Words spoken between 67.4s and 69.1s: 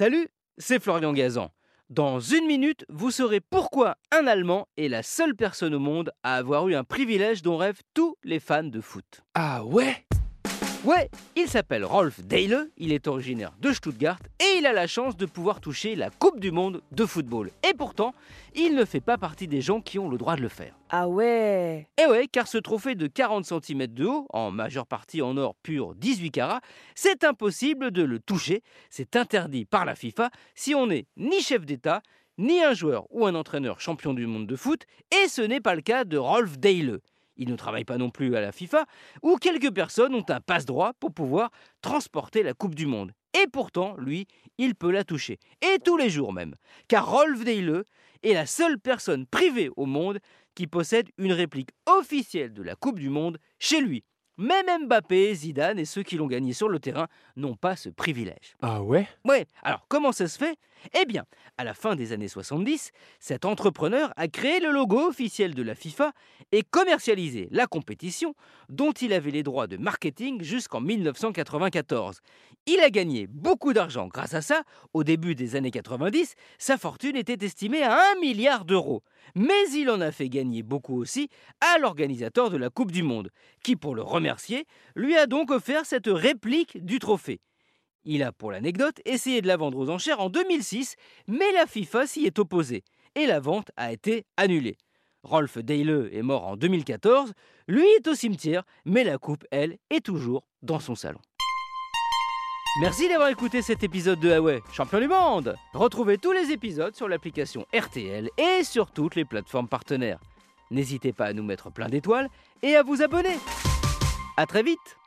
la compétition dont